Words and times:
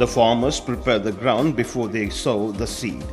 The 0.00 0.06
farmers 0.06 0.60
prepare 0.60 0.98
the 0.98 1.12
ground 1.12 1.56
before 1.56 1.86
they 1.86 2.08
sow 2.08 2.52
the 2.52 2.66
seed. 2.66 3.04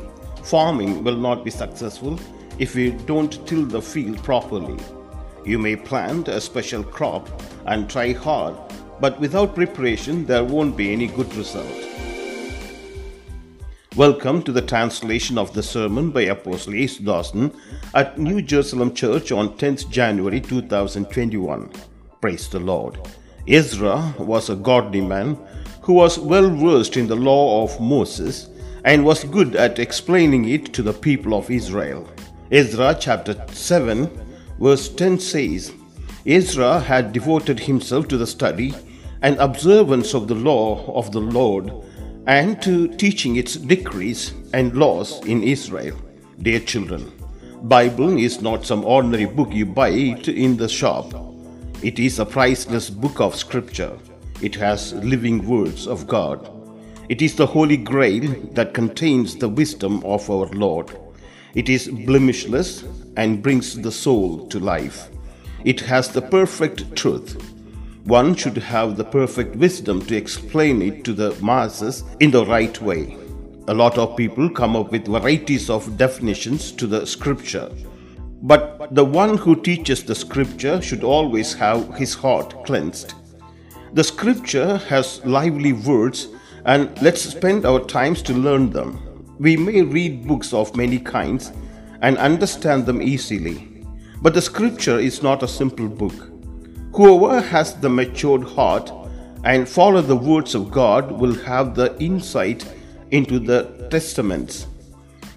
Farming 0.42 1.04
will 1.04 1.18
not 1.18 1.44
be 1.44 1.50
successful 1.50 2.18
if 2.58 2.74
you 2.74 2.92
don't 2.92 3.46
till 3.46 3.66
the 3.66 3.82
field 3.82 4.24
properly. 4.24 4.82
You 5.44 5.58
may 5.58 5.76
plant 5.76 6.28
a 6.28 6.40
special 6.40 6.82
crop 6.82 7.28
and 7.66 7.90
try 7.90 8.14
hard, 8.14 8.54
but 9.00 9.20
without 9.20 9.54
preparation, 9.54 10.24
there 10.24 10.44
won't 10.44 10.78
be 10.78 10.90
any 10.90 11.08
good 11.08 11.34
result. 11.34 11.66
Welcome 13.94 14.42
to 14.44 14.52
the 14.52 14.62
translation 14.62 15.36
of 15.36 15.52
the 15.52 15.62
sermon 15.62 16.10
by 16.10 16.22
Apostle 16.22 16.72
Ace 16.72 16.96
Dawson 16.96 17.52
at 17.92 18.16
New 18.16 18.40
Jerusalem 18.40 18.94
Church 18.94 19.30
on 19.30 19.58
10th 19.58 19.90
January 19.90 20.40
2021. 20.40 21.70
Praise 22.22 22.48
the 22.48 22.60
Lord. 22.60 22.98
Ezra 23.46 24.14
was 24.18 24.48
a 24.48 24.56
godly 24.56 25.02
man 25.02 25.38
who 25.88 25.94
was 25.94 26.18
well 26.18 26.50
versed 26.50 26.98
in 26.98 27.06
the 27.06 27.16
law 27.16 27.64
of 27.64 27.80
Moses 27.80 28.50
and 28.84 29.02
was 29.02 29.24
good 29.24 29.56
at 29.56 29.78
explaining 29.78 30.46
it 30.46 30.74
to 30.74 30.82
the 30.82 30.92
people 30.92 31.32
of 31.32 31.50
Israel. 31.50 32.06
Ezra 32.52 32.94
chapter 33.00 33.34
7 33.52 34.10
verse 34.60 34.90
10 34.90 35.18
says, 35.18 35.72
Ezra 36.26 36.78
had 36.78 37.14
devoted 37.14 37.58
himself 37.58 38.06
to 38.08 38.18
the 38.18 38.26
study 38.26 38.74
and 39.22 39.38
observance 39.38 40.12
of 40.12 40.28
the 40.28 40.34
law 40.34 40.92
of 40.94 41.10
the 41.10 41.22
Lord 41.22 41.72
and 42.26 42.60
to 42.60 42.88
teaching 42.88 43.36
its 43.36 43.54
decrees 43.54 44.34
and 44.52 44.76
laws 44.76 45.24
in 45.24 45.42
Israel. 45.42 45.96
Dear 46.42 46.60
children, 46.60 47.10
Bible 47.62 48.18
is 48.18 48.42
not 48.42 48.66
some 48.66 48.84
ordinary 48.84 49.24
book 49.24 49.54
you 49.54 49.64
buy 49.64 49.88
it 49.88 50.28
in 50.28 50.58
the 50.58 50.68
shop. 50.68 51.14
It 51.82 51.98
is 51.98 52.18
a 52.18 52.26
priceless 52.26 52.90
book 52.90 53.20
of 53.20 53.34
scripture. 53.34 53.96
It 54.40 54.54
has 54.54 54.92
living 54.94 55.46
words 55.46 55.86
of 55.86 56.06
God. 56.06 56.48
It 57.08 57.22
is 57.22 57.34
the 57.34 57.46
holy 57.46 57.76
grail 57.76 58.30
that 58.52 58.74
contains 58.74 59.36
the 59.36 59.48
wisdom 59.48 60.02
of 60.04 60.30
our 60.30 60.46
Lord. 60.48 60.96
It 61.54 61.68
is 61.68 61.88
blemishless 61.88 62.84
and 63.16 63.42
brings 63.42 63.74
the 63.74 63.90
soul 63.90 64.46
to 64.48 64.60
life. 64.60 65.08
It 65.64 65.80
has 65.80 66.08
the 66.08 66.22
perfect 66.22 66.94
truth. 66.94 67.42
One 68.04 68.34
should 68.34 68.58
have 68.58 68.96
the 68.96 69.04
perfect 69.04 69.56
wisdom 69.56 70.04
to 70.06 70.16
explain 70.16 70.82
it 70.82 71.04
to 71.04 71.12
the 71.12 71.34
masses 71.42 72.04
in 72.20 72.30
the 72.30 72.46
right 72.46 72.80
way. 72.80 73.16
A 73.66 73.74
lot 73.74 73.98
of 73.98 74.16
people 74.16 74.48
come 74.48 74.76
up 74.76 74.92
with 74.92 75.06
varieties 75.06 75.68
of 75.68 75.98
definitions 75.98 76.70
to 76.72 76.86
the 76.86 77.06
scripture. 77.06 77.70
But 78.42 78.94
the 78.94 79.04
one 79.04 79.36
who 79.36 79.60
teaches 79.60 80.04
the 80.04 80.14
scripture 80.14 80.80
should 80.80 81.02
always 81.02 81.54
have 81.54 81.94
his 81.96 82.14
heart 82.14 82.64
cleansed. 82.64 83.14
The 83.94 84.04
scripture 84.04 84.76
has 84.88 85.24
lively 85.24 85.72
words, 85.72 86.28
and 86.66 86.90
let's 87.00 87.22
spend 87.22 87.64
our 87.64 87.80
times 87.80 88.20
to 88.22 88.34
learn 88.34 88.70
them. 88.70 89.00
We 89.38 89.56
may 89.56 89.82
read 89.82 90.26
books 90.26 90.52
of 90.52 90.76
many 90.76 90.98
kinds 90.98 91.52
and 92.02 92.18
understand 92.18 92.84
them 92.84 93.00
easily, 93.00 93.84
but 94.20 94.34
the 94.34 94.42
scripture 94.42 94.98
is 94.98 95.22
not 95.22 95.42
a 95.42 95.48
simple 95.48 95.88
book. 95.88 96.30
Whoever 96.94 97.40
has 97.40 97.74
the 97.74 97.88
matured 97.88 98.44
heart 98.44 98.92
and 99.44 99.68
follow 99.68 100.02
the 100.02 100.16
words 100.16 100.54
of 100.54 100.70
God 100.70 101.10
will 101.12 101.34
have 101.44 101.74
the 101.74 101.96
insight 101.98 102.66
into 103.10 103.38
the 103.38 103.88
testaments. 103.90 104.66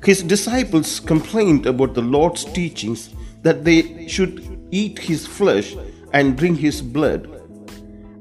His 0.04 0.24
disciples 0.24 1.00
complained 1.00 1.68
about 1.68 1.94
the 1.94 2.02
Lord's 2.02 2.44
teachings 2.44 3.12
that 3.44 3.64
they 3.64 4.08
should 4.08 4.68
eat 4.72 5.00
his 5.00 5.26
flesh 5.26 5.76
and 6.12 6.38
drink 6.38 6.60
his 6.60 6.82
blood. 6.82 7.41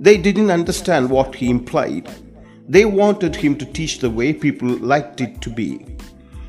They 0.01 0.17
didn't 0.17 0.51
understand 0.51 1.11
what 1.11 1.35
he 1.35 1.51
implied. 1.51 2.09
They 2.67 2.87
wanted 2.87 3.37
him 3.37 3.55
to 3.57 3.67
teach 3.67 3.99
the 3.99 4.09
way 4.09 4.33
people 4.33 4.69
liked 4.69 5.21
it 5.21 5.43
to 5.43 5.51
be. 5.51 5.85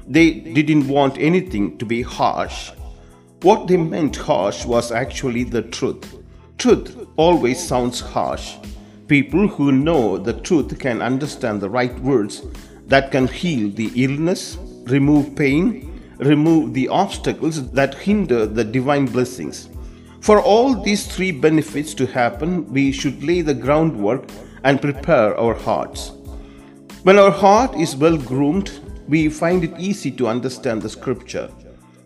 They 0.08 0.32
didn't 0.32 0.88
want 0.88 1.18
anything 1.18 1.78
to 1.78 1.86
be 1.86 2.02
harsh. 2.02 2.72
What 3.42 3.68
they 3.68 3.76
meant 3.76 4.16
harsh 4.16 4.66
was 4.66 4.94
actually 4.94 5.44
the 5.44 5.64
truth. 5.64 6.24
Truth 6.60 6.96
always 7.18 7.62
sounds 7.62 8.00
harsh. 8.00 8.56
People 9.10 9.50
who 9.50 9.74
know 9.74 10.18
the 10.18 10.40
truth 10.40 10.80
can 10.80 11.02
understand 11.02 11.60
the 11.60 11.70
right 11.70 12.00
words 12.00 12.44
that 12.88 13.12
can 13.12 13.28
heal 13.28 13.70
the 13.70 13.92
illness, 14.02 14.58
remove 14.86 15.36
pain, 15.36 16.02
remove 16.20 16.74
the 16.74 16.88
obstacles 16.88 17.70
that 17.72 17.96
hinder 17.96 18.46
the 18.46 18.64
divine 18.64 19.08
blessings. 19.08 19.68
For 20.22 20.40
all 20.40 20.76
these 20.76 21.08
three 21.08 21.32
benefits 21.32 21.96
to 21.96 22.06
happen, 22.06 22.72
we 22.72 22.92
should 22.92 23.24
lay 23.24 23.42
the 23.42 23.56
groundwork 23.56 24.30
and 24.64 24.80
prepare 24.80 25.36
our 25.36 25.56
hearts. 25.56 26.12
When 27.02 27.18
our 27.18 27.32
heart 27.32 27.76
is 27.76 27.96
well 27.96 28.18
groomed, 28.18 28.72
we 29.08 29.30
find 29.30 29.64
it 29.64 29.80
easy 29.80 30.12
to 30.12 30.28
understand 30.28 30.84
the 30.84 30.90
scripture. 30.90 31.50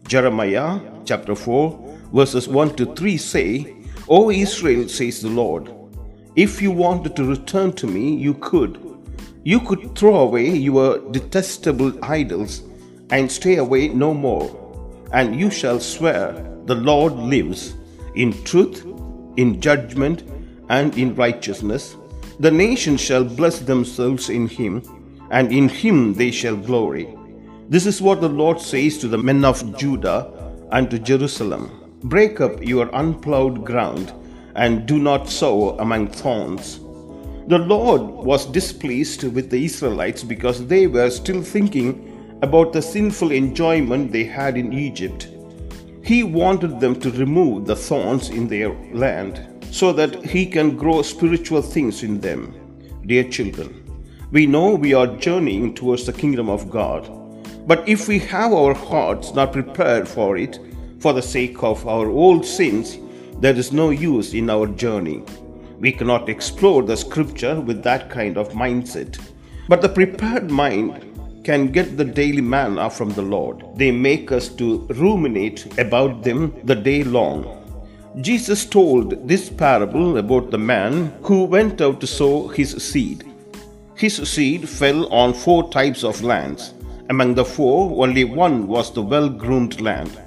Jeremiah 0.08 0.80
chapter 1.04 1.36
4 1.36 1.86
verses 2.14 2.48
1 2.48 2.76
to 2.76 2.86
3 2.96 3.18
say, 3.18 3.76
O 4.08 4.32
Israel, 4.32 4.88
says 4.88 5.22
the 5.22 5.30
Lord, 5.30 5.70
if 6.38 6.62
you 6.62 6.72
wanted 6.72 7.16
to 7.18 7.26
return 7.26 7.74
to 7.74 7.88
me, 7.88 8.16
you 8.16 8.36
could. 8.36 8.80
You 9.44 9.60
could 9.60 9.94
throw 9.96 10.16
away 10.20 10.50
your 10.50 11.00
detestable 11.12 11.94
idols 12.04 12.64
and 13.10 13.30
stay 13.30 13.58
away 13.58 13.90
no 13.90 14.14
more. 14.14 14.48
And 15.12 15.38
you 15.38 15.52
shall 15.52 15.80
swear, 15.82 16.32
The 16.66 16.76
Lord 16.76 17.14
lives, 17.14 17.76
in 18.16 18.32
truth, 18.44 18.86
in 19.38 19.62
judgment, 19.62 20.24
and 20.70 20.98
in 20.98 21.16
righteousness. 21.16 21.96
The 22.40 22.52
nations 22.52 23.02
shall 23.02 23.24
bless 23.24 23.60
themselves 23.60 24.30
in 24.30 24.48
him, 24.48 24.84
and 25.32 25.52
in 25.52 25.70
him 25.70 26.14
they 26.14 26.32
shall 26.32 26.56
glory. 26.56 27.16
This 27.70 27.86
is 27.86 28.02
what 28.02 28.22
the 28.22 28.30
Lord 28.30 28.60
says 28.60 28.98
to 29.00 29.08
the 29.08 29.18
men 29.18 29.44
of 29.44 29.78
Judah 29.78 30.32
and 30.72 30.90
to 30.92 31.00
Jerusalem 31.00 31.82
Break 32.04 32.40
up 32.40 32.64
your 32.64 32.90
unplowed 32.94 33.66
ground, 33.66 34.14
and 34.56 34.86
do 34.86 35.00
not 35.00 35.28
sow 35.28 35.78
among 35.80 36.08
thorns. 36.08 36.80
The 37.48 37.58
Lord 37.58 38.02
was 38.02 38.46
displeased 38.46 39.24
with 39.24 39.50
the 39.50 39.64
Israelites 39.66 40.24
because 40.24 40.68
they 40.68 40.88
were 40.88 41.10
still 41.10 41.42
thinking 41.42 42.40
about 42.42 42.74
the 42.74 42.82
sinful 42.82 43.32
enjoyment 43.32 44.12
they 44.12 44.24
had 44.24 44.58
in 44.58 44.74
Egypt. 44.74 45.30
He 46.06 46.22
wanted 46.22 46.80
them 46.80 47.00
to 47.00 47.10
remove 47.10 47.66
the 47.66 47.76
thorns 47.76 48.30
in 48.30 48.48
their 48.48 48.70
land 48.94 49.66
so 49.72 49.92
that 49.94 50.24
He 50.24 50.46
can 50.46 50.78
grow 50.78 51.02
spiritual 51.02 51.64
things 51.64 52.04
in 52.04 52.22
them. 52.22 52.54
Dear 53.08 53.24
children, 53.24 53.84
we 54.32 54.46
know 54.46 54.76
we 54.76 54.94
are 54.94 55.08
journeying 55.18 55.74
towards 55.74 56.06
the 56.06 56.14
kingdom 56.14 56.48
of 56.48 56.70
God. 56.70 57.10
But 57.66 57.90
if 57.90 58.08
we 58.08 58.20
have 58.20 58.54
our 58.54 58.76
hearts 58.76 59.34
not 59.34 59.52
prepared 59.52 60.08
for 60.08 60.38
it, 60.38 60.60
for 61.00 61.12
the 61.12 61.24
sake 61.24 61.64
of 61.64 61.88
our 61.88 62.08
old 62.08 62.46
sins, 62.46 63.00
there 63.40 63.56
is 63.56 63.72
no 63.72 63.90
use 63.90 64.36
in 64.36 64.52
our 64.52 64.68
journey. 64.68 65.24
We 65.80 65.92
cannot 65.92 66.30
explore 66.30 66.84
the 66.84 66.98
scripture 66.98 67.60
with 67.60 67.82
that 67.82 68.12
kind 68.12 68.38
of 68.38 68.50
mindset. 68.50 69.20
But 69.68 69.82
the 69.82 69.90
prepared 69.90 70.52
mind 70.52 71.15
can 71.46 71.72
get 71.72 71.96
the 71.96 72.04
daily 72.04 72.42
manna 72.42 72.90
from 72.90 73.12
the 73.12 73.22
Lord. 73.22 73.64
They 73.76 73.92
make 73.92 74.32
us 74.32 74.50
to 74.60 74.80
ruminate 75.04 75.80
about 75.80 76.24
them 76.24 76.54
the 76.64 76.76
day 76.76 77.04
long. 77.04 77.40
Jesus 78.20 78.66
told 78.66 79.28
this 79.28 79.50
parable 79.50 80.18
about 80.18 80.52
the 80.52 80.58
man 80.58 81.14
who 81.22 81.46
went 81.46 81.80
out 81.82 82.02
to 82.02 82.08
sow 82.08 82.48
his 82.50 82.72
seed. 82.84 83.24
His 83.96 84.16
seed 84.30 84.68
fell 84.68 85.08
on 85.14 85.34
four 85.34 85.70
types 85.70 86.04
of 86.04 86.22
lands. 86.24 86.74
Among 87.10 87.36
the 87.36 87.46
four, 87.46 88.04
only 88.04 88.24
one 88.24 88.68
was 88.68 88.92
the 88.92 89.02
well 89.02 89.30
groomed 89.30 89.80
land 89.80 90.20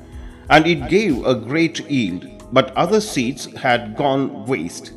and 0.50 0.66
it 0.66 0.88
gave 0.88 1.24
a 1.26 1.34
great 1.34 1.78
yield, 1.90 2.26
but 2.52 2.74
other 2.76 3.00
seeds 3.00 3.46
had 3.54 3.96
gone 3.96 4.46
waste. 4.46 4.92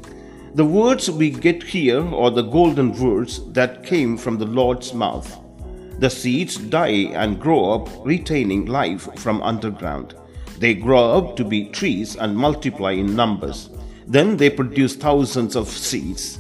The 0.56 0.66
words 0.66 1.10
we 1.10 1.30
get 1.30 1.64
here 1.64 2.02
are 2.14 2.32
the 2.32 2.44
golden 2.44 2.92
words 2.94 3.42
that 3.52 3.84
came 3.84 4.18
from 4.18 4.38
the 4.38 4.46
Lord's 4.46 4.94
mouth. 4.94 5.40
The 6.02 6.10
seeds 6.10 6.58
die 6.58 7.12
and 7.14 7.40
grow 7.40 7.74
up, 7.74 7.88
retaining 8.04 8.66
life 8.66 9.08
from 9.20 9.44
underground. 9.44 10.16
They 10.58 10.74
grow 10.74 11.12
up 11.12 11.36
to 11.36 11.44
be 11.44 11.70
trees 11.70 12.16
and 12.16 12.36
multiply 12.36 12.94
in 12.94 13.16
numbers. 13.16 13.70
Then 14.08 14.36
they 14.36 14.50
produce 14.50 14.96
thousands 14.96 15.56
of 15.56 15.68
seeds. 15.68 16.40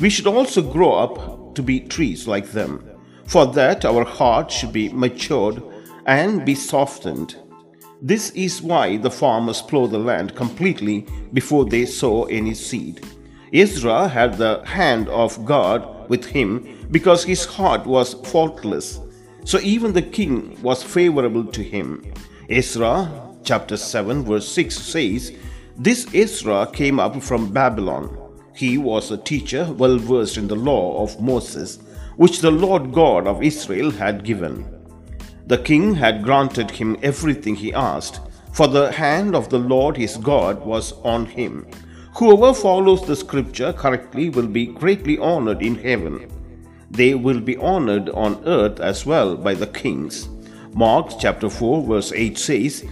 We 0.00 0.10
should 0.10 0.26
also 0.26 0.60
grow 0.60 0.92
up 0.92 1.54
to 1.54 1.62
be 1.62 1.80
trees 1.80 2.28
like 2.28 2.52
them. 2.52 2.84
For 3.24 3.46
that, 3.46 3.86
our 3.86 4.04
heart 4.04 4.50
should 4.50 4.74
be 4.74 4.90
matured 4.90 5.62
and 6.04 6.44
be 6.44 6.54
softened. 6.54 7.36
This 8.02 8.28
is 8.32 8.60
why 8.60 8.98
the 8.98 9.10
farmers 9.10 9.62
plow 9.62 9.86
the 9.86 9.98
land 9.98 10.36
completely 10.36 11.06
before 11.32 11.64
they 11.64 11.86
sow 11.86 12.24
any 12.24 12.52
seed. 12.52 13.02
Ezra 13.50 14.08
had 14.08 14.36
the 14.36 14.62
hand 14.66 15.08
of 15.08 15.42
God 15.46 16.08
with 16.10 16.26
him 16.26 16.79
because 16.90 17.24
his 17.24 17.44
heart 17.44 17.86
was 17.86 18.14
faultless. 18.14 19.00
So 19.44 19.58
even 19.60 19.92
the 19.92 20.02
king 20.02 20.60
was 20.62 20.82
favorable 20.82 21.44
to 21.44 21.62
him. 21.62 22.12
Ezra 22.48 23.30
chapter 23.44 23.76
7 23.76 24.24
verse 24.24 24.48
6 24.48 24.76
says, 24.76 25.32
This 25.76 26.06
Ezra 26.14 26.68
came 26.72 27.00
up 27.00 27.22
from 27.22 27.52
Babylon. 27.52 28.16
He 28.54 28.76
was 28.76 29.10
a 29.10 29.16
teacher 29.16 29.72
well 29.72 29.98
versed 29.98 30.36
in 30.36 30.48
the 30.48 30.56
law 30.56 31.02
of 31.02 31.20
Moses, 31.20 31.78
which 32.16 32.40
the 32.40 32.50
Lord 32.50 32.92
God 32.92 33.26
of 33.26 33.42
Israel 33.42 33.90
had 33.90 34.24
given. 34.24 34.66
The 35.46 35.58
king 35.58 35.94
had 35.94 36.22
granted 36.22 36.70
him 36.70 36.98
everything 37.02 37.56
he 37.56 37.72
asked, 37.72 38.20
for 38.52 38.66
the 38.66 38.92
hand 38.92 39.34
of 39.34 39.48
the 39.48 39.58
Lord 39.58 39.96
his 39.96 40.16
God 40.16 40.64
was 40.64 40.92
on 41.02 41.26
him. 41.26 41.66
Whoever 42.16 42.52
follows 42.52 43.06
the 43.06 43.16
scripture 43.16 43.72
correctly 43.72 44.28
will 44.28 44.48
be 44.48 44.66
greatly 44.66 45.16
honored 45.18 45.62
in 45.62 45.76
heaven. 45.76 46.30
They 46.90 47.14
will 47.14 47.40
be 47.40 47.56
honored 47.56 48.08
on 48.10 48.42
earth 48.46 48.80
as 48.80 49.06
well 49.06 49.36
by 49.36 49.54
the 49.54 49.66
kings. 49.66 50.28
Mark 50.74 51.12
chapter 51.18 51.48
4 51.48 51.86
verse 51.86 52.12
8 52.12 52.38
says, 52.38 52.84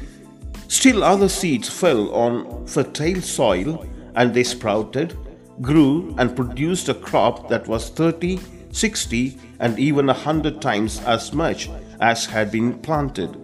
Still 0.69 1.03
other 1.03 1.29
seeds 1.29 1.69
fell 1.69 2.15
on 2.15 2.67
fertile 2.67 3.21
soil, 3.23 3.87
and 4.15 4.35
they 4.35 4.45
sprouted, 4.45 5.17
grew, 5.61 6.15
and 6.19 6.37
produced 6.37 6.89
a 6.89 6.95
crop 6.95 7.49
that 7.49 7.67
was 7.67 7.89
30, 7.91 8.39
60, 8.71 9.39
and 9.61 9.79
even 9.79 10.09
a 10.09 10.15
hundred 10.15 10.61
times 10.61 11.01
as 11.05 11.33
much 11.33 11.71
as 12.01 12.27
had 12.27 12.51
been 12.53 12.79
planted. 12.81 13.37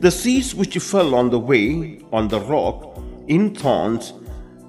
The 0.00 0.10
seeds 0.10 0.54
which 0.54 0.78
fell 0.78 1.14
on 1.14 1.30
the 1.30 1.38
way, 1.40 2.00
on 2.12 2.28
the 2.28 2.40
rock, 2.40 2.98
in 3.26 3.54
thorns, 3.54 4.12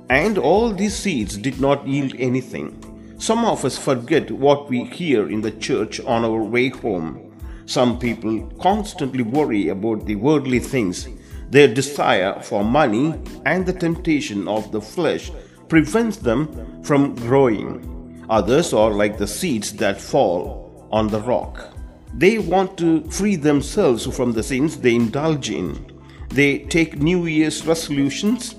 and 0.09 0.37
all 0.37 0.73
these 0.73 0.95
seeds 0.95 1.37
did 1.37 1.61
not 1.61 1.87
yield 1.87 2.15
anything. 2.17 2.88
Some 3.19 3.43
of 3.43 3.65
us 3.65 3.77
forget 3.77 4.31
what 4.31 4.69
we 4.69 4.85
hear 4.85 5.29
in 5.29 5.41
the 5.41 5.51
church 5.51 5.99
on 5.99 6.23
our 6.23 6.41
way 6.41 6.69
home. 6.69 7.37
Some 7.65 7.99
people 7.99 8.49
constantly 8.61 9.23
worry 9.23 9.67
about 9.67 10.05
the 10.05 10.15
worldly 10.15 10.59
things 10.59 11.09
their 11.49 11.67
desire 11.67 12.39
for 12.41 12.63
money 12.63 13.13
and 13.45 13.65
the 13.65 13.73
temptation 13.73 14.47
of 14.47 14.71
the 14.71 14.79
flesh 14.79 15.31
prevents 15.67 16.15
them 16.17 16.81
from 16.83 17.15
growing. 17.15 18.25
Others 18.29 18.71
are 18.71 18.91
like 18.91 19.17
the 19.17 19.27
seeds 19.27 19.73
that 19.73 19.99
fall 19.99 20.87
on 20.91 21.07
the 21.07 21.19
rock. 21.21 21.73
They 22.13 22.37
want 22.37 22.77
to 22.77 23.03
free 23.11 23.35
themselves 23.35 24.05
from 24.15 24.31
the 24.31 24.43
sins 24.43 24.77
they 24.77 24.95
indulge 24.95 25.49
in. 25.49 25.91
They 26.29 26.59
take 26.59 27.01
New 27.01 27.25
Year's 27.25 27.65
resolutions 27.65 28.55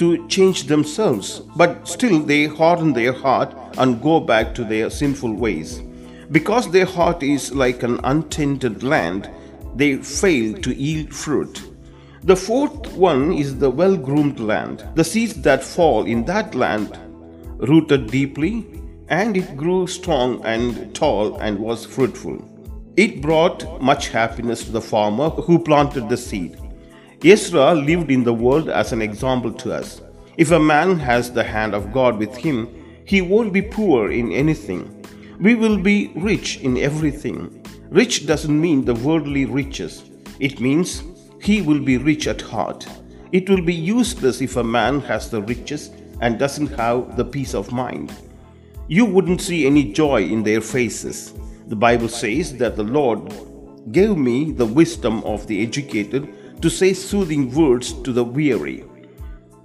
to 0.00 0.26
change 0.28 0.64
themselves, 0.64 1.40
but 1.56 1.86
still 1.86 2.20
they 2.20 2.46
harden 2.46 2.92
their 2.92 3.12
heart 3.12 3.54
and 3.78 4.02
go 4.02 4.18
back 4.18 4.54
to 4.54 4.64
their 4.64 4.88
sinful 4.88 5.34
ways. 5.34 5.82
Because 6.32 6.70
their 6.70 6.86
heart 6.86 7.22
is 7.22 7.54
like 7.54 7.82
an 7.82 8.00
untainted 8.04 8.82
land, 8.82 9.30
they 9.74 9.96
fail 9.96 10.54
to 10.62 10.74
yield 10.74 11.12
fruit. 11.12 11.62
The 12.22 12.36
fourth 12.36 12.92
one 12.94 13.32
is 13.32 13.58
the 13.58 13.70
well 13.70 13.96
groomed 13.96 14.40
land. 14.40 14.86
The 14.94 15.04
seeds 15.04 15.34
that 15.42 15.64
fall 15.64 16.04
in 16.04 16.24
that 16.26 16.54
land 16.54 16.98
rooted 17.58 18.10
deeply, 18.10 18.66
and 19.08 19.36
it 19.36 19.56
grew 19.56 19.86
strong 19.86 20.44
and 20.44 20.94
tall 20.94 21.36
and 21.36 21.58
was 21.58 21.84
fruitful. 21.84 22.38
It 22.96 23.22
brought 23.22 23.80
much 23.80 24.08
happiness 24.08 24.64
to 24.64 24.72
the 24.72 24.80
farmer 24.80 25.30
who 25.30 25.58
planted 25.58 26.08
the 26.08 26.16
seed. 26.16 26.59
Ezra 27.22 27.74
lived 27.74 28.10
in 28.10 28.24
the 28.24 28.32
world 28.32 28.70
as 28.70 28.92
an 28.92 29.02
example 29.02 29.52
to 29.52 29.74
us. 29.74 30.00
If 30.38 30.52
a 30.52 30.58
man 30.58 30.98
has 31.00 31.30
the 31.30 31.44
hand 31.44 31.74
of 31.74 31.92
God 31.92 32.16
with 32.16 32.34
him, 32.34 32.66
he 33.04 33.20
won't 33.20 33.52
be 33.52 33.60
poor 33.60 34.10
in 34.10 34.32
anything. 34.32 35.04
We 35.38 35.54
will 35.54 35.76
be 35.76 36.12
rich 36.16 36.60
in 36.60 36.78
everything. 36.78 37.62
Rich 37.90 38.26
doesn't 38.26 38.58
mean 38.58 38.86
the 38.86 38.94
worldly 38.94 39.44
riches, 39.44 40.02
it 40.38 40.60
means 40.60 41.02
he 41.42 41.60
will 41.60 41.80
be 41.80 41.98
rich 41.98 42.26
at 42.26 42.40
heart. 42.40 42.86
It 43.32 43.50
will 43.50 43.60
be 43.60 43.74
useless 43.74 44.40
if 44.40 44.56
a 44.56 44.64
man 44.64 45.00
has 45.00 45.28
the 45.28 45.42
riches 45.42 45.90
and 46.22 46.38
doesn't 46.38 46.68
have 46.78 47.18
the 47.18 47.24
peace 47.24 47.54
of 47.54 47.70
mind. 47.70 48.14
You 48.88 49.04
wouldn't 49.04 49.42
see 49.42 49.66
any 49.66 49.92
joy 49.92 50.22
in 50.22 50.42
their 50.42 50.62
faces. 50.62 51.34
The 51.66 51.76
Bible 51.76 52.08
says 52.08 52.56
that 52.56 52.76
the 52.76 52.82
Lord 52.82 53.34
gave 53.92 54.16
me 54.16 54.52
the 54.52 54.66
wisdom 54.66 55.22
of 55.24 55.46
the 55.46 55.62
educated 55.62 56.34
to 56.60 56.70
say 56.70 56.92
soothing 56.92 57.54
words 57.54 57.92
to 58.02 58.12
the 58.12 58.24
weary. 58.24 58.84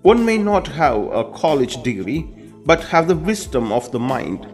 One 0.01 0.23
may 0.23 0.37
not 0.37 0.67
have 0.67 0.97
a 1.11 1.31
college 1.31 1.81
degree, 1.83 2.21
but 2.65 2.83
have 2.85 3.07
the 3.07 3.15
wisdom 3.15 3.71
of 3.71 3.91
the 3.91 3.99
mind. 3.99 4.47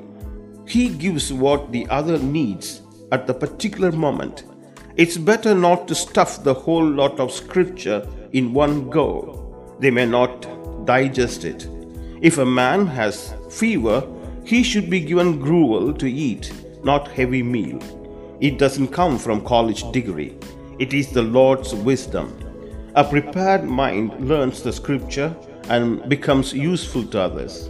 He 0.68 0.90
gives 0.90 1.32
what 1.32 1.72
the 1.72 1.88
other 1.90 2.18
needs 2.18 2.82
at 3.12 3.28
the 3.28 3.34
particular 3.34 3.92
moment. 3.92 4.44
It's 4.96 5.18
better 5.18 5.54
not 5.54 5.88
to 5.88 5.96
stuff 5.96 6.44
the 6.44 6.54
whole 6.54 6.88
lot 6.88 7.20
of 7.20 7.32
scripture 7.32 8.08
in 8.34 8.54
one 8.54 8.90
go. 8.90 9.76
They 9.80 9.92
may 9.92 10.06
not 10.06 10.86
digest 10.86 11.46
it. 11.46 11.68
If 12.22 12.38
a 12.38 12.46
man 12.46 12.88
has 12.88 13.34
fever, 13.50 14.04
he 14.46 14.64
should 14.64 14.90
be 14.90 15.00
given 15.00 15.40
gruel 15.40 15.94
to 15.94 16.12
eat, 16.12 16.52
not 16.84 17.08
heavy 17.08 17.44
meal. 17.44 17.80
It 18.40 18.58
doesn't 18.58 18.90
come 18.90 19.18
from 19.18 19.46
college 19.46 19.90
degree. 19.92 20.38
It 20.81 20.95
is 20.95 21.12
the 21.12 21.22
Lord's 21.22 21.75
wisdom. 21.75 22.33
A 22.95 23.04
prepared 23.04 23.63
mind 23.63 24.28
learns 24.28 24.63
the 24.63 24.74
scripture 24.74 25.36
and 25.69 26.10
becomes 26.10 26.54
useful 26.54 27.06
to 27.06 27.22
others. 27.22 27.69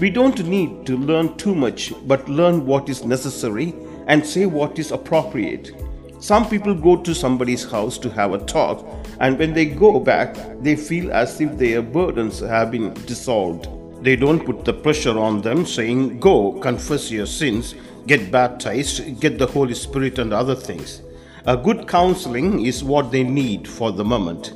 We 0.00 0.08
don't 0.08 0.42
need 0.46 0.86
to 0.86 0.96
learn 0.96 1.36
too 1.36 1.54
much, 1.54 1.92
but 2.06 2.26
learn 2.26 2.64
what 2.64 2.88
is 2.88 3.04
necessary 3.04 3.74
and 4.06 4.24
say 4.24 4.46
what 4.46 4.78
is 4.78 4.92
appropriate. 4.92 5.72
Some 6.20 6.48
people 6.48 6.74
go 6.74 6.96
to 6.96 7.14
somebody's 7.14 7.70
house 7.70 7.98
to 7.98 8.08
have 8.08 8.32
a 8.32 8.38
talk, 8.46 8.82
and 9.20 9.38
when 9.38 9.52
they 9.52 9.66
go 9.66 10.00
back, 10.00 10.34
they 10.62 10.74
feel 10.74 11.12
as 11.12 11.38
if 11.42 11.58
their 11.58 11.82
burdens 11.82 12.40
have 12.40 12.70
been 12.70 12.94
dissolved. 13.04 13.68
They 14.02 14.16
don't 14.16 14.46
put 14.46 14.64
the 14.64 14.72
pressure 14.72 15.18
on 15.18 15.42
them, 15.42 15.66
saying, 15.66 16.18
Go, 16.18 16.52
confess 16.60 17.10
your 17.10 17.26
sins, 17.26 17.74
get 18.06 18.30
baptized, 18.30 19.20
get 19.20 19.36
the 19.36 19.46
Holy 19.46 19.74
Spirit, 19.74 20.18
and 20.18 20.32
other 20.32 20.54
things. 20.54 21.02
A 21.48 21.56
good 21.56 21.88
counseling 21.88 22.66
is 22.66 22.84
what 22.84 23.10
they 23.10 23.24
need 23.24 23.66
for 23.66 23.90
the 23.90 24.04
moment. 24.04 24.52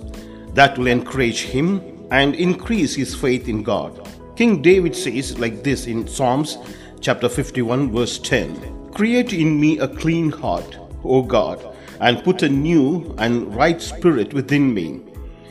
That 0.54 0.76
will 0.76 0.88
encourage 0.88 1.40
him 1.40 2.06
and 2.10 2.34
increase 2.34 2.94
his 2.94 3.14
faith 3.14 3.48
in 3.48 3.62
God. 3.62 4.06
King 4.36 4.60
David 4.60 4.94
says 4.94 5.38
like 5.38 5.62
this 5.62 5.86
in 5.86 6.06
Psalms 6.06 6.58
chapter 7.00 7.30
51 7.30 7.92
verse 7.92 8.18
10 8.18 8.90
Create 8.92 9.32
in 9.32 9.58
me 9.58 9.78
a 9.78 9.88
clean 9.88 10.30
heart 10.30 10.76
O 11.02 11.22
God, 11.22 11.64
and 12.00 12.22
put 12.22 12.42
a 12.42 12.48
new 12.50 13.14
and 13.16 13.56
right 13.56 13.80
spirit 13.80 14.34
within 14.34 14.74
me. 14.74 15.00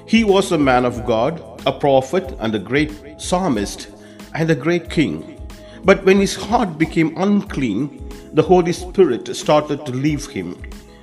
He 0.06 0.24
was 0.24 0.52
a 0.52 0.60
man 0.60 0.86
of 0.86 1.08
God, 1.08 1.42
a 1.66 1.72
prophet, 1.72 2.36
and 2.38 2.54
a 2.54 2.60
great 2.60 3.20
psalmist, 3.20 3.88
and 4.36 4.48
a 4.52 4.54
great 4.54 4.92
king. 4.92 5.42
But 5.84 6.06
when 6.06 6.20
his 6.20 6.36
heart 6.36 6.78
became 6.78 7.18
unclean, 7.18 8.08
the 8.32 8.44
Holy 8.44 8.74
Spirit 8.74 9.36
started 9.36 9.88
to 9.88 9.92
leave 9.92 10.28
him. 10.28 10.56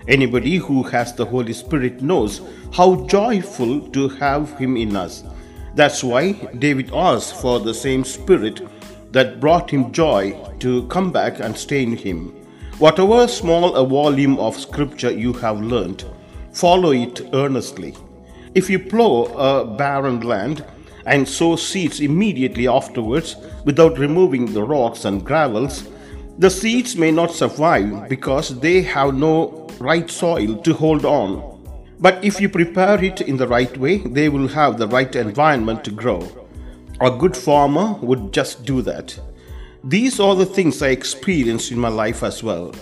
Anybody 0.09 0.57
who 0.57 0.83
has 0.85 1.13
the 1.13 1.27
Holy 1.27 1.53
Spirit 1.53 2.01
knows 2.01 2.41
how 2.73 3.07
joyful 3.07 3.81
to 3.91 4.09
have 4.09 4.59
him 4.59 4.75
in 4.79 4.97
us. 4.97 5.23
That's 5.75 6.03
why 6.03 6.33
David 6.59 6.91
asked 6.95 7.37
for 7.41 7.61
the 7.61 7.75
same 7.75 8.05
Spirit 8.05 8.67
that 9.13 9.39
brought 9.39 9.71
him 9.71 9.93
joy 9.93 10.35
to 10.61 10.87
come 10.89 11.13
back 11.13 11.41
and 11.41 11.57
stay 11.57 11.83
in 11.83 11.95
him. 11.95 12.29
Whatever 12.79 13.29
small 13.29 13.75
a 13.75 13.87
volume 13.87 14.39
of 14.39 14.59
scripture 14.59 15.11
you 15.11 15.35
have 15.35 15.61
learnt, 15.61 16.07
follow 16.53 16.93
it 16.93 17.21
earnestly. 17.35 17.95
If 18.55 18.71
you 18.71 18.79
plough 18.79 19.27
a 19.37 19.67
barren 19.67 20.21
land 20.21 20.65
and 21.05 21.29
sow 21.29 21.57
seeds 21.57 22.01
immediately 22.01 22.67
afterwards 22.67 23.37
without 23.65 23.99
removing 23.99 24.53
the 24.53 24.63
rocks 24.63 25.05
and 25.05 25.25
gravels, 25.25 25.87
the 26.39 26.49
seeds 26.49 26.97
may 26.97 27.11
not 27.11 27.33
survive 27.33 28.09
because 28.09 28.59
they 28.61 28.81
have 28.83 29.15
no 29.15 29.68
right 29.81 30.11
soil 30.11 30.57
to 30.59 30.75
hold 30.75 31.05
on. 31.05 31.55
But 32.01 32.25
if 32.25 32.41
you 32.41 32.49
prepare 32.49 33.03
it 33.03 33.21
in 33.21 33.37
the 33.37 33.49
right 33.49 33.77
way, 33.77 33.99
they 33.99 34.29
will 34.29 34.49
have 34.49 34.79
the 34.79 34.89
right 34.89 35.15
environment 35.17 35.85
to 35.85 35.91
grow. 35.91 36.29
A 37.01 37.11
good 37.11 37.37
farmer 37.37 37.95
would 37.95 38.33
just 38.33 38.65
do 38.65 38.83
that. 38.83 39.19
These 39.85 40.21
are 40.21 40.35
the 40.35 40.47
things 40.47 40.83
I 40.83 40.89
experienced 40.89 41.71
in 41.71 41.79
my 41.79 41.89
life 41.89 42.23
as 42.23 42.43
well. 42.43 42.75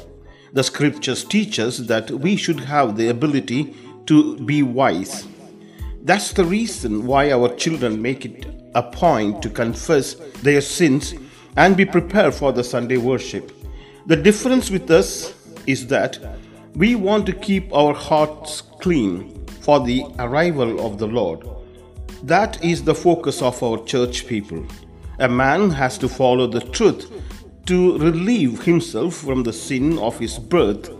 The 0.52 0.64
scriptures 0.64 1.24
teach 1.24 1.58
us 1.58 1.78
that 1.78 2.10
we 2.10 2.36
should 2.36 2.60
have 2.60 2.96
the 2.96 3.08
ability 3.08 3.74
to 4.06 4.38
be 4.38 4.62
wise. 4.62 5.26
That's 6.02 6.32
the 6.32 6.44
reason 6.44 7.06
why 7.06 7.32
our 7.32 7.54
children 7.56 8.00
make 8.00 8.24
it 8.24 8.46
a 8.74 8.82
point 8.82 9.42
to 9.42 9.50
confess 9.50 10.14
their 10.42 10.60
sins 10.60 11.14
and 11.56 11.76
be 11.76 11.84
prepared 11.84 12.34
for 12.34 12.52
the 12.52 12.64
Sunday 12.64 12.96
worship. 12.96 13.52
The 14.06 14.16
difference 14.16 14.70
with 14.70 14.90
us 14.90 15.34
is 15.66 15.86
that 15.88 16.18
we 16.76 16.94
want 16.94 17.24
to 17.24 17.32
keep 17.32 17.72
our 17.72 17.94
hearts 17.94 18.60
clean 18.60 19.46
for 19.62 19.80
the 19.80 20.04
arrival 20.18 20.86
of 20.86 20.98
the 20.98 21.06
Lord. 21.06 21.48
That 22.22 22.62
is 22.62 22.84
the 22.84 22.94
focus 22.94 23.40
of 23.40 23.62
our 23.62 23.82
church 23.84 24.26
people. 24.26 24.62
A 25.18 25.26
man 25.26 25.70
has 25.70 25.96
to 25.96 26.08
follow 26.08 26.46
the 26.46 26.60
truth 26.60 27.10
to 27.64 27.96
relieve 27.98 28.62
himself 28.62 29.14
from 29.14 29.42
the 29.42 29.54
sin 29.54 29.98
of 29.98 30.18
his 30.18 30.38
birth 30.38 30.90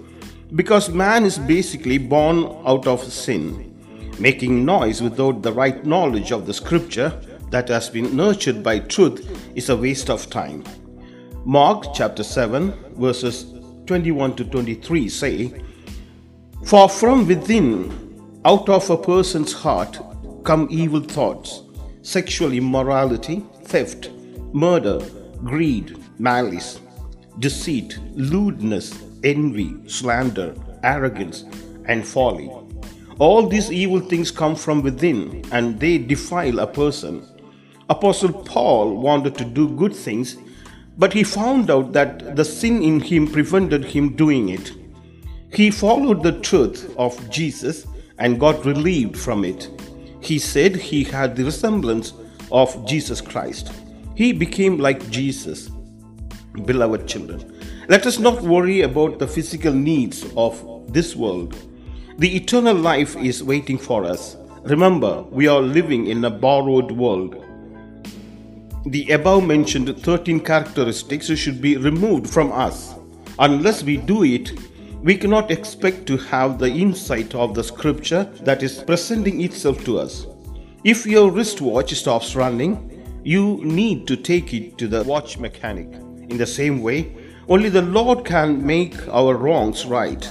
because 0.54 0.88
man 0.88 1.26
is 1.26 1.38
basically 1.38 1.98
born 1.98 2.44
out 2.64 2.86
of 2.86 3.04
sin. 3.04 3.74
Making 4.18 4.64
noise 4.64 5.02
without 5.02 5.42
the 5.42 5.52
right 5.52 5.84
knowledge 5.84 6.32
of 6.32 6.46
the 6.46 6.54
scripture 6.54 7.20
that 7.50 7.68
has 7.68 7.90
been 7.90 8.16
nurtured 8.16 8.62
by 8.62 8.78
truth 8.78 9.28
is 9.54 9.68
a 9.68 9.76
waste 9.76 10.08
of 10.08 10.30
time. 10.30 10.64
Mark 11.44 11.92
chapter 11.92 12.24
7, 12.24 12.72
verses 12.96 13.55
21 13.86 14.36
to 14.36 14.44
23 14.44 15.08
say, 15.08 15.62
For 16.64 16.88
from 16.88 17.26
within, 17.26 18.40
out 18.44 18.68
of 18.68 18.90
a 18.90 18.96
person's 18.96 19.52
heart, 19.52 19.98
come 20.44 20.68
evil 20.70 21.00
thoughts, 21.00 21.62
sexual 22.02 22.52
immorality, 22.52 23.44
theft, 23.62 24.10
murder, 24.52 25.00
greed, 25.44 25.96
malice, 26.18 26.80
deceit, 27.38 27.98
lewdness, 28.14 29.02
envy, 29.24 29.76
slander, 29.88 30.54
arrogance, 30.82 31.44
and 31.86 32.06
folly. 32.06 32.50
All 33.18 33.46
these 33.46 33.72
evil 33.72 34.00
things 34.00 34.30
come 34.30 34.54
from 34.54 34.82
within 34.82 35.44
and 35.50 35.80
they 35.80 35.98
defile 35.98 36.58
a 36.58 36.66
person. 36.66 37.26
Apostle 37.88 38.32
Paul 38.32 38.96
wanted 38.96 39.36
to 39.36 39.44
do 39.44 39.68
good 39.76 39.94
things, 39.94 40.36
but 40.98 41.12
he 41.12 41.22
found 41.22 41.70
out 41.70 41.92
that 41.92 42.36
the 42.36 42.44
sin 42.44 42.82
in 42.82 43.00
him 43.00 43.26
prevented 43.26 43.84
him 43.84 44.16
doing 44.16 44.48
it. 44.48 44.72
He 45.52 45.70
followed 45.70 46.22
the 46.22 46.40
truth 46.40 46.94
of 46.98 47.30
Jesus 47.30 47.86
and 48.18 48.40
got 48.40 48.64
relieved 48.64 49.16
from 49.16 49.44
it. 49.44 49.70
He 50.20 50.38
said 50.38 50.76
he 50.76 51.04
had 51.04 51.36
the 51.36 51.44
resemblance 51.44 52.12
of 52.50 52.86
Jesus 52.86 53.20
Christ. 53.20 53.70
He 54.14 54.32
became 54.32 54.78
like 54.78 55.10
Jesus. 55.10 55.70
Beloved 56.64 57.06
children, 57.06 57.60
let 57.88 58.06
us 58.06 58.18
not 58.18 58.40
worry 58.42 58.80
about 58.80 59.18
the 59.18 59.28
physical 59.28 59.72
needs 59.72 60.24
of 60.36 60.92
this 60.92 61.14
world. 61.14 61.54
The 62.18 62.34
eternal 62.34 62.74
life 62.74 63.14
is 63.16 63.42
waiting 63.42 63.76
for 63.76 64.04
us. 64.04 64.36
Remember, 64.62 65.22
we 65.30 65.46
are 65.46 65.60
living 65.60 66.06
in 66.06 66.24
a 66.24 66.30
borrowed 66.30 66.90
world. 66.90 67.45
The 68.86 69.10
above 69.10 69.44
mentioned 69.44 70.00
13 70.00 70.38
characteristics 70.40 71.26
should 71.26 71.60
be 71.60 71.76
removed 71.76 72.30
from 72.30 72.52
us. 72.52 72.94
Unless 73.40 73.82
we 73.82 73.96
do 73.96 74.22
it, 74.22 74.52
we 75.02 75.16
cannot 75.16 75.50
expect 75.50 76.06
to 76.06 76.16
have 76.16 76.60
the 76.60 76.70
insight 76.70 77.34
of 77.34 77.52
the 77.52 77.64
scripture 77.64 78.24
that 78.42 78.62
is 78.62 78.84
presenting 78.84 79.40
itself 79.40 79.84
to 79.86 79.98
us. 79.98 80.28
If 80.84 81.04
your 81.04 81.32
wristwatch 81.32 81.92
stops 81.94 82.36
running, 82.36 83.20
you 83.24 83.60
need 83.64 84.06
to 84.06 84.16
take 84.16 84.54
it 84.54 84.78
to 84.78 84.86
the 84.86 85.02
watch 85.02 85.36
mechanic. 85.36 85.92
In 86.30 86.36
the 86.38 86.46
same 86.46 86.80
way, 86.80 87.12
only 87.48 87.70
the 87.70 87.82
Lord 87.82 88.24
can 88.24 88.64
make 88.64 88.96
our 89.08 89.34
wrongs 89.34 89.84
right. 89.84 90.28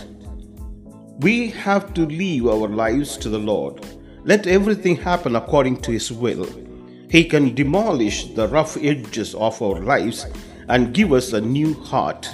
We 1.19 1.49
have 1.49 1.93
to 1.95 2.05
leave 2.05 2.47
our 2.47 2.69
lives 2.69 3.17
to 3.17 3.27
the 3.27 3.39
Lord. 3.39 3.85
Let 4.23 4.47
everything 4.47 4.95
happen 4.95 5.35
according 5.35 5.81
to 5.81 5.91
His 5.91 6.09
will. 6.09 6.64
He 7.09 7.23
can 7.25 7.55
demolish 7.55 8.33
the 8.33 8.47
rough 8.47 8.77
edges 8.77 9.35
of 9.35 9.61
our 9.61 9.79
lives 9.79 10.25
and 10.67 10.93
give 10.93 11.13
us 11.13 11.33
a 11.33 11.41
new 11.41 11.73
heart. 11.73 12.29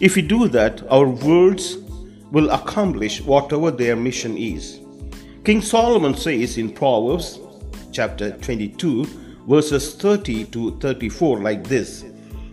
If 0.00 0.16
we 0.16 0.22
do 0.22 0.48
that, 0.48 0.82
our 0.90 1.08
words 1.08 1.76
will 2.30 2.50
accomplish 2.50 3.20
whatever 3.20 3.70
their 3.70 3.96
mission 3.96 4.36
is. 4.36 4.80
King 5.44 5.60
Solomon 5.60 6.14
says 6.14 6.58
in 6.58 6.70
Proverbs 6.70 7.38
chapter 7.92 8.30
22, 8.38 9.04
verses 9.48 9.94
30 9.94 10.44
to 10.46 10.78
34, 10.78 11.40
like 11.40 11.64
this 11.66 12.04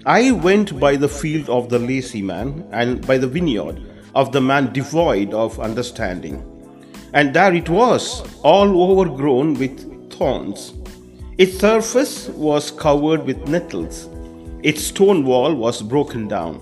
I 0.06 0.32
went 0.32 0.80
by 0.80 0.96
the 0.96 1.10
field 1.10 1.50
of 1.50 1.68
the 1.68 1.80
lazy 1.80 2.22
man, 2.22 2.66
and 2.72 3.06
by 3.06 3.18
the 3.18 3.28
vineyard 3.28 3.82
of 4.16 4.32
the 4.32 4.40
man 4.40 4.72
devoid 4.72 5.34
of 5.34 5.60
understanding. 5.60 6.42
And 7.14 7.34
there 7.34 7.54
it 7.54 7.70
was, 7.70 8.24
all 8.42 8.92
overgrown 8.92 9.56
with 9.56 10.10
thorns. 10.12 10.74
Its 11.38 11.60
surface 11.60 12.30
was 12.30 12.72
covered 12.72 13.24
with 13.24 13.48
nettles. 13.48 14.10
Its 14.64 14.82
stone 14.86 15.24
wall 15.24 15.54
was 15.54 15.84
broken 15.84 16.28
down. 16.28 16.60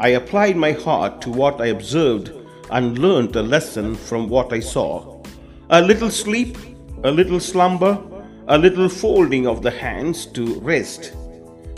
I 0.00 0.08
applied 0.08 0.56
my 0.56 0.72
heart 0.72 1.22
to 1.22 1.30
what 1.30 1.60
I 1.60 1.66
observed 1.66 2.32
and 2.72 2.98
learnt 2.98 3.36
a 3.36 3.42
lesson 3.42 3.94
from 3.94 4.28
what 4.28 4.52
I 4.52 4.58
saw. 4.58 5.22
A 5.70 5.80
little 5.80 6.10
sleep, 6.10 6.58
a 7.04 7.12
little 7.12 7.38
slumber, 7.38 7.96
a 8.48 8.58
little 8.58 8.88
folding 8.88 9.46
of 9.46 9.62
the 9.62 9.70
hands 9.70 10.26
to 10.34 10.58
rest. 10.58 11.12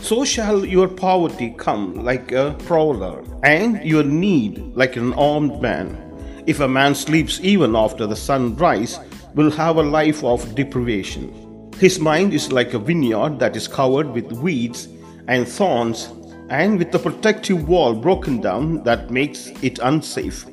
So 0.01 0.25
shall 0.25 0.65
your 0.65 0.89
poverty 0.89 1.55
come 1.59 2.07
like 2.07 2.33
a 2.33 2.57
prowler, 2.61 3.23
and 3.43 3.85
your 3.85 4.03
need 4.03 4.73
like 4.75 4.97
an 4.97 5.13
armed 5.13 5.61
man. 5.61 6.01
If 6.47 6.61
a 6.61 6.69
man 6.69 6.95
sleeps 6.95 7.39
even 7.43 7.77
after 7.77 8.07
the 8.07 8.17
sun 8.17 8.57
rise, 8.57 8.99
will 9.35 9.51
have 9.51 9.77
a 9.77 9.83
life 9.83 10.25
of 10.25 10.55
deprivation. 10.55 11.44
His 11.85 12.01
mind 12.01 12.33
is 12.33 12.51
like 12.51 12.73
a 12.73 12.79
vineyard 12.79 13.39
that 13.41 13.57
is 13.57 13.69
covered 13.69 14.09
with 14.09 14.33
weeds 14.33 14.89
and 15.29 15.47
thorns, 15.47 16.09
and 16.49 16.79
with 16.79 16.91
the 16.91 16.99
protective 16.99 17.69
wall 17.69 17.93
broken 17.95 18.41
down 18.41 18.83
that 18.85 19.11
makes 19.11 19.49
it 19.61 19.79
unsafe. 19.81 20.47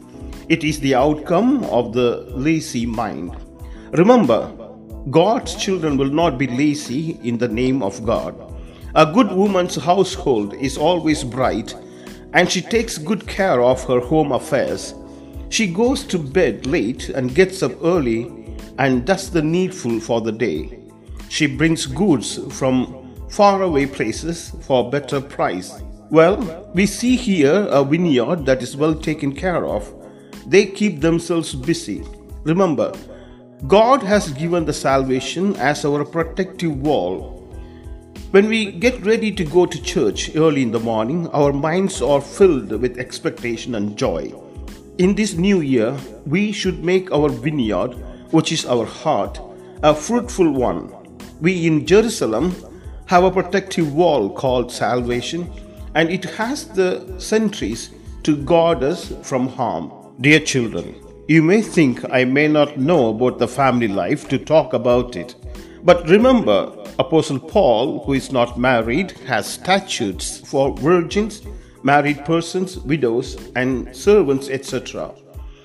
It 0.50 0.65
is 0.65 0.81
the 0.81 0.93
outcome 0.93 1.63
of 1.63 1.93
the 1.93 2.25
lazy 2.35 2.85
mind. 2.85 3.38
Remember, 3.93 4.51
God's 5.09 5.55
children 5.55 5.95
will 5.95 6.09
not 6.09 6.38
be 6.38 6.47
lazy 6.47 7.17
in 7.23 7.38
the 7.38 7.47
name 7.47 7.81
of 7.81 8.05
God. 8.05 8.35
A 8.95 9.09
good 9.09 9.31
woman's 9.31 9.77
household 9.77 10.53
is 10.55 10.77
always 10.77 11.23
bright, 11.23 11.73
and 12.33 12.51
she 12.51 12.61
takes 12.61 12.97
good 12.97 13.25
care 13.25 13.61
of 13.61 13.81
her 13.85 14.01
home 14.01 14.33
affairs. 14.33 14.93
She 15.47 15.67
goes 15.67 16.03
to 16.07 16.19
bed 16.19 16.65
late 16.65 17.07
and 17.07 17.33
gets 17.33 17.63
up 17.63 17.71
early 17.81 18.57
and 18.77 19.05
does 19.05 19.31
the 19.31 19.41
needful 19.41 20.01
for 20.01 20.19
the 20.19 20.33
day. 20.33 20.80
She 21.31 21.47
brings 21.47 21.85
goods 21.85 22.39
from 22.59 23.15
faraway 23.29 23.85
places 23.85 24.51
for 24.63 24.85
a 24.85 24.89
better 24.89 25.21
price. 25.21 25.81
Well, 26.09 26.69
we 26.75 26.85
see 26.85 27.15
here 27.15 27.67
a 27.71 27.85
vineyard 27.85 28.45
that 28.47 28.61
is 28.61 28.75
well 28.75 28.93
taken 28.93 29.33
care 29.33 29.65
of. 29.65 29.89
They 30.45 30.65
keep 30.65 31.00
themselves 31.00 31.55
busy. 31.55 32.03
Remember, 32.43 32.91
God 33.65 34.03
has 34.03 34.33
given 34.33 34.65
the 34.65 34.73
salvation 34.73 35.55
as 35.55 35.85
our 35.85 36.03
protective 36.03 36.75
wall. 36.81 37.47
When 38.31 38.50
we 38.50 38.69
get 38.69 39.01
ready 39.05 39.31
to 39.31 39.45
go 39.45 39.65
to 39.65 39.81
church 39.81 40.35
early 40.35 40.63
in 40.63 40.71
the 40.71 40.81
morning, 40.81 41.29
our 41.29 41.53
minds 41.53 42.01
are 42.01 42.19
filled 42.19 42.73
with 42.73 42.97
expectation 42.97 43.75
and 43.75 43.97
joy. 43.97 44.33
In 44.97 45.15
this 45.15 45.35
new 45.35 45.61
year, 45.61 45.95
we 46.25 46.51
should 46.51 46.83
make 46.83 47.09
our 47.13 47.29
vineyard, 47.29 47.93
which 48.31 48.51
is 48.51 48.65
our 48.65 48.85
heart, 48.85 49.39
a 49.81 49.95
fruitful 49.95 50.51
one 50.51 50.91
we 51.41 51.65
in 51.65 51.86
Jerusalem 51.86 52.55
have 53.07 53.24
a 53.24 53.31
protective 53.31 53.93
wall 53.93 54.29
called 54.29 54.71
salvation, 54.71 55.51
and 55.95 56.10
it 56.10 56.24
has 56.24 56.65
the 56.67 57.19
sentries 57.19 57.89
to 58.24 58.38
guard 58.38 58.83
us 58.83 59.12
from 59.24 59.48
harm. 59.48 59.91
Dear 60.21 60.39
children, 60.39 60.95
you 61.27 61.41
may 61.41 61.62
think 61.62 62.05
I 62.12 62.24
may 62.25 62.48
not 62.48 62.77
know 62.77 63.10
about 63.10 63.39
the 63.39 63.48
family 63.48 63.88
life 63.88 64.29
to 64.29 64.38
talk 64.38 64.74
about 64.74 65.15
it. 65.15 65.36
But 65.83 66.07
remember, 66.07 66.77
Apostle 67.00 67.39
Paul, 67.39 68.03
who 68.05 68.13
is 68.13 68.31
not 68.31 68.60
married, 68.60 69.12
has 69.25 69.48
statutes 69.48 70.38
for 70.38 70.77
virgins, 70.77 71.41
married 71.81 72.24
persons, 72.24 72.77
widows, 72.77 73.36
and 73.55 73.95
servants, 73.95 74.48
etc. 74.50 75.12